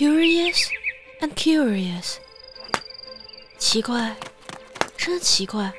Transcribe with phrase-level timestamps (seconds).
[0.00, 0.70] Curious
[1.20, 2.16] and curious，
[3.58, 4.16] 奇怪，
[4.96, 5.70] 真奇怪。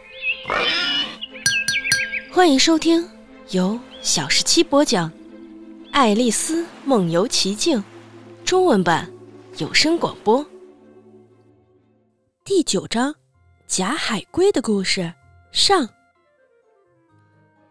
[2.32, 3.10] 欢迎收听
[3.50, 5.10] 由小十七播讲
[5.92, 7.80] 《爱丽丝梦游奇境》
[8.46, 9.12] 中文版
[9.57, 10.46] 有声广播
[12.44, 13.12] 第九章
[13.66, 15.02] 《假海龟的故事》
[15.52, 15.90] 上。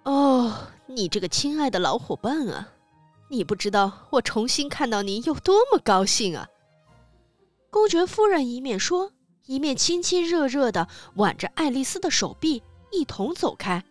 [0.02, 2.68] 哦，你这个亲爱的老伙伴啊！
[3.32, 6.48] 你不知道我重新看到你有多么高兴啊！
[7.70, 9.12] 公爵夫人一面说，
[9.46, 13.84] 一面亲亲热热地挽着爱丽丝的手臂，一同走开。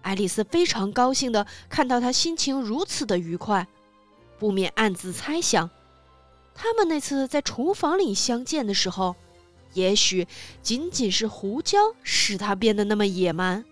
[0.00, 3.68] 爱丽丝非常高兴地看到他心情如此的愉快，
[4.38, 5.68] 不免暗自猜想：
[6.54, 9.16] 他们那次在厨房里相见的时候，
[9.74, 10.26] 也许
[10.62, 13.62] 仅仅是胡椒使他变得那么野蛮。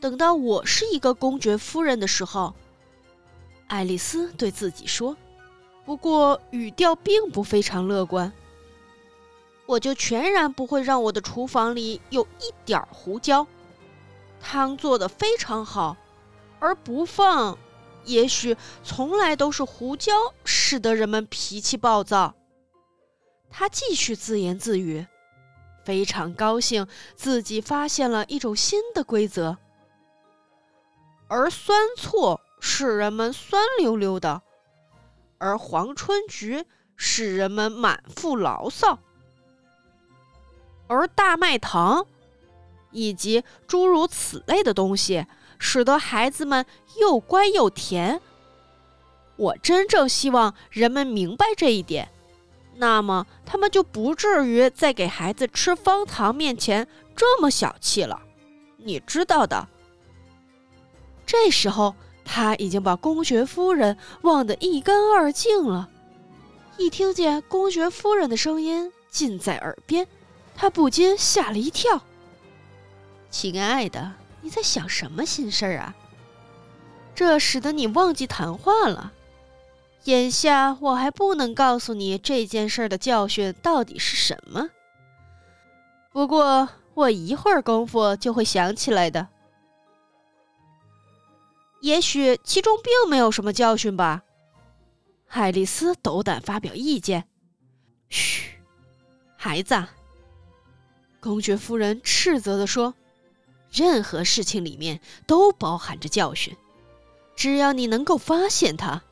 [0.00, 2.54] 等到我是一个公爵夫人的时候。
[3.72, 5.16] 爱丽丝对自己说，
[5.86, 8.30] 不过语调并不非常乐观。
[9.64, 13.46] 我就全然不会让我的厨房里有一点胡椒，
[14.42, 15.96] 汤做的非常好，
[16.60, 17.56] 而不放，
[18.04, 20.12] 也许从来都是胡椒
[20.44, 22.34] 使得人们脾气暴躁。
[23.48, 25.06] 他继续自言自语，
[25.82, 29.56] 非常高兴自己发现了一种新的规则，
[31.26, 32.38] 而酸醋。
[32.64, 34.40] 使人们酸溜溜的，
[35.38, 39.00] 而黄春菊使人们满腹牢骚，
[40.86, 42.06] 而大麦糖
[42.92, 45.26] 以及诸如此类的东西，
[45.58, 46.64] 使得孩子们
[47.00, 48.20] 又乖又甜。
[49.34, 52.08] 我真正希望人们明白这一点，
[52.76, 58.22] 那么他们就不至于在给孩子吃方糖面前这么小气了。
[58.76, 59.66] 你知道的。
[61.26, 61.96] 这时候。
[62.34, 65.90] 他已经把公爵夫人忘得一干二净了。
[66.78, 70.08] 一听见公爵夫人的声音近在耳边，
[70.56, 72.02] 他不禁吓了一跳。
[73.30, 75.94] “亲爱的，你在想什么心事儿啊？
[77.14, 79.12] 这使得你忘记谈话了。
[80.04, 84.70] 眼下我还不能告诉你这件事的教训到底是什么。
[86.10, 89.28] 不过我一会儿功夫就会想起来的。”
[91.82, 94.22] 也许其中并没有什么教训吧，
[95.26, 97.24] 爱丽丝斗胆发表意见。
[98.08, 98.52] 嘘，
[99.36, 99.84] 孩子，
[101.18, 102.94] 公爵夫人斥责地说
[103.72, 106.56] ：“任何事情里面都包含着教训，
[107.34, 109.02] 只要你能够发现它。”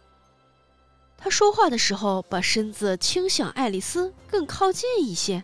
[1.19, 5.43] 他说话的时候，把身子倾向爱丽丝更靠近一些。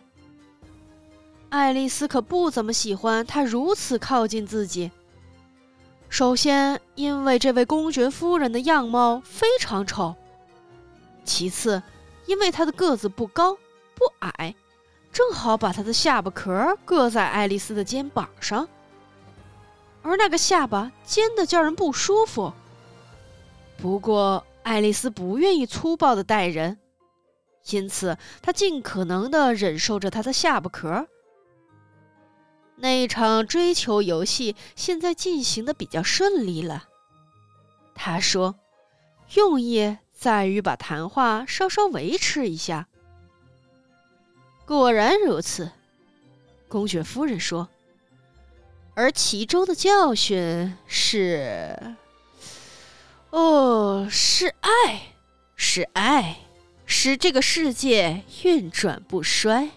[1.49, 4.89] 爱丽丝可不怎么喜欢他如此靠近自己。
[6.09, 10.15] 首先，因为这位公爵夫人的样貌非常丑；
[11.23, 11.83] 其次，
[12.25, 13.53] 因为她的个子不高
[13.93, 14.55] 不矮，
[15.11, 18.67] 正好把她的下巴壳搁在爱丽丝的肩膀上，
[20.01, 22.51] 而那个下巴尖的叫人不舒服。
[23.77, 26.79] 不过，爱丽丝不愿意粗暴的待人，
[27.69, 31.05] 因此她尽可能的忍受着她的下巴壳。
[32.79, 36.87] 那一场追求游戏现在进行的比较顺利了，
[37.95, 38.55] 他说，
[39.33, 42.87] 用意在于把谈话稍稍维持一下。
[44.65, 45.71] 果然如此，
[46.67, 47.67] 公爵夫人说，
[48.93, 51.95] 而其中的教训是，
[53.31, 55.13] 哦，是爱，
[55.55, 56.41] 是爱，
[56.85, 59.69] 使这个世界运转不衰。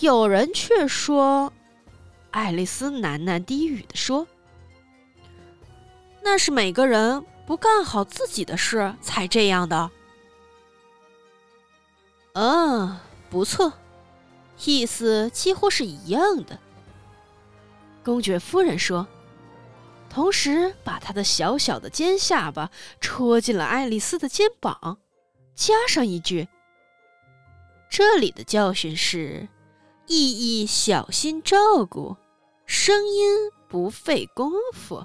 [0.00, 1.52] 有人却说，
[2.30, 4.28] 爱丽丝喃喃低语地说
[6.22, 9.90] ：“那是每个人不干好自己的事才这样的。”
[12.34, 12.96] 嗯，
[13.28, 13.72] 不错，
[14.64, 16.60] 意思几乎是一样的。
[18.04, 19.04] 公爵夫人说，
[20.08, 22.70] 同时把她的小小的尖下巴
[23.00, 24.98] 戳进了爱丽丝的肩膀，
[25.56, 26.46] 加上一句
[27.90, 29.48] ：“这里的教训是。”
[30.08, 32.16] 意义小心照顾，
[32.64, 35.04] 声音不费功夫。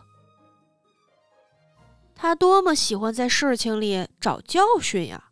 [2.16, 5.26] 他多么喜欢在事情里找教训呀！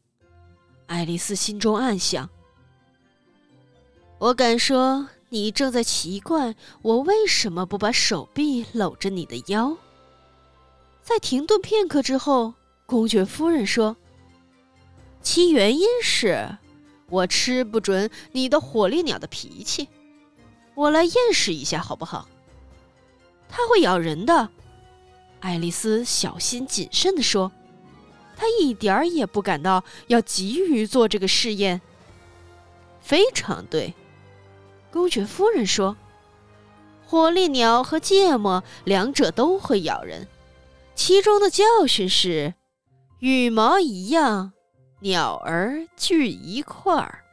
[0.87, 2.29] 爱丽丝心中暗想。
[4.19, 9.75] 我敢说，你正在奇怪我为什么不把手臂搂着你的腰。
[11.01, 12.53] 在停顿片刻之后，
[12.85, 13.95] 公爵夫人说
[15.23, 16.57] ：“其原因是。”
[17.11, 19.87] 我吃不准你的火烈鸟的脾气，
[20.73, 22.27] 我来验试一下好不好？
[23.47, 24.49] 它会咬人的，
[25.41, 27.51] 爱丽丝小心谨慎地说。
[28.37, 31.79] 她一点儿也不感到要急于做这个试验。
[33.01, 33.93] 非常对，
[34.89, 35.95] 公爵夫人说
[37.05, 40.27] ：“火烈鸟和芥末两者都会咬人，
[40.95, 42.55] 其中的教训是，
[43.19, 44.53] 羽毛一样，
[45.01, 47.23] 鸟儿聚一块儿。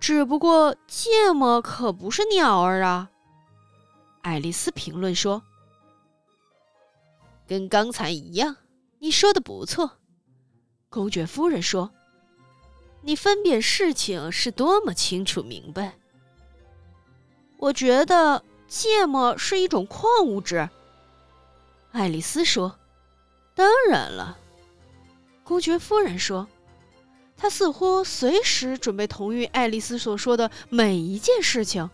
[0.00, 3.10] 只不过芥末可不是鸟儿啊。”
[4.22, 5.42] 爱丽丝评论说
[7.46, 8.56] ：“跟刚才一样，
[8.98, 9.92] 你说的不错。”
[10.90, 11.90] 公爵夫人说。
[13.02, 15.94] 你分辨事情是多么清楚明白。
[17.56, 20.68] 我觉得芥末是一种矿物质。
[21.92, 22.78] 爱丽丝说
[23.56, 24.36] ：“当然了。”
[25.50, 26.46] 公爵夫人说
[27.36, 31.90] ：“她似乎随时准备同意爱丽丝所说的每一件事情。”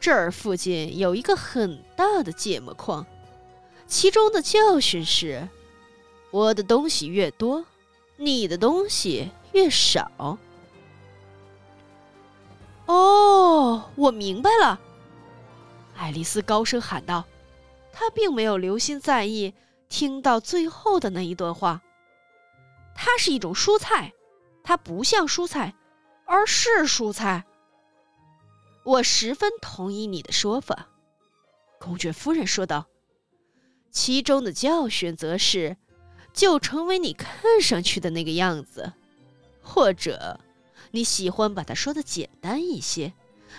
[0.00, 3.04] 这儿附近有一个很大的芥末矿，
[3.86, 5.46] 其中的教训是：
[6.30, 7.66] 我的东西越多。
[8.16, 10.38] 你的东西越少。
[12.86, 14.80] 哦，我明白了。
[15.98, 17.26] 爱丽丝高声喊道
[17.92, 19.52] ：“她并没有留心在意
[19.92, 21.82] 听到最后的那一段话。
[22.94, 24.14] 它是一种蔬菜，
[24.64, 25.74] 它不像蔬菜，
[26.24, 27.44] 而是蔬菜。”
[28.84, 30.88] 我十分同意你的说法，
[31.78, 32.86] 公爵夫人说道。
[33.90, 35.76] 其中的教训则是。
[36.32, 38.94] 就成为你看上去的那个样子，
[39.60, 40.40] 或者
[40.92, 43.12] 你喜欢把它说的简单一些，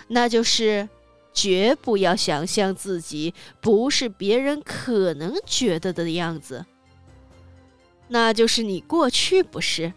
[0.08, 0.88] 那就是
[1.34, 6.64] 绝不要想象自己不是别人可能觉得的样子。
[8.08, 9.92] 那就是你过去不是，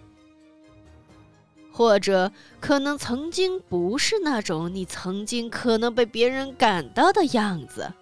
[1.72, 7.94] 或者可能曾经不是那种你曾经可能被别人感到的样子。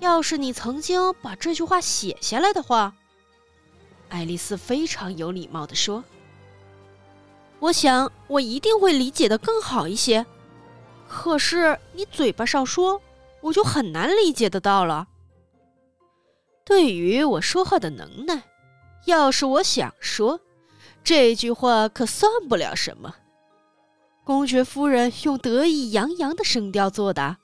[0.00, 2.94] 要是你曾经把这句话写下来的话，
[4.08, 6.02] 爱丽丝非常有礼貌地说
[7.60, 10.26] ：“我想我一定会理解的更好一些。
[11.12, 13.02] 可是你嘴巴上说，
[13.40, 15.08] 我就很难理解得到了。
[16.64, 18.44] 对于我说话的能耐，
[19.06, 20.40] 要是我想说
[21.02, 23.16] 这句话，可算不了什么。”
[24.24, 27.38] 公爵夫人用得意洋洋的声调作答。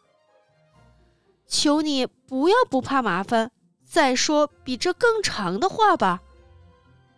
[1.48, 3.50] 求你不要不怕麻烦，
[3.84, 6.22] 再说比这更长的话吧。”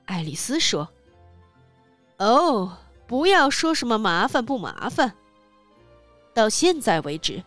[0.06, 0.88] 爱丽丝说。
[2.16, 5.14] “哦，不要说什么麻烦不麻烦。
[6.38, 7.42] 到现在为止，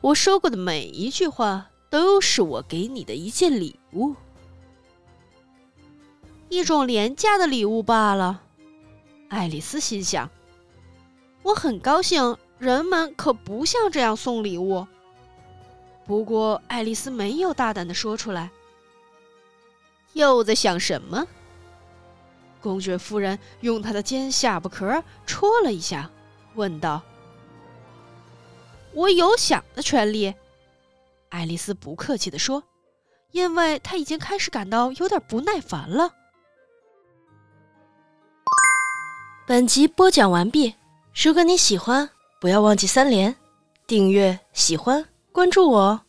[0.00, 4.16] 我说过的每一句话都是我给你的一件礼物，
[6.48, 8.42] 一种廉价的礼物罢了。”
[9.30, 10.28] 爱丽丝心想。
[11.44, 14.84] “我很高兴，人们可不像这样送礼物。”
[16.04, 18.50] 不过，爱丽丝没有大胆的说出来。
[20.14, 21.24] 又在想什么？
[22.60, 26.10] 公爵夫人用她的尖下巴壳戳了一下，
[26.56, 27.00] 问道
[28.94, 30.34] ：“我有想的权利。”
[31.30, 32.62] 爱丽丝不客气地说，
[33.30, 36.12] 因为她已经开始感到有点不耐烦了。
[39.46, 40.74] 本集播讲完毕。
[41.14, 42.08] 如果你喜欢，
[42.40, 43.34] 不要忘记三连、
[43.86, 45.04] 订阅、喜欢。
[45.30, 46.00] 关注我哦。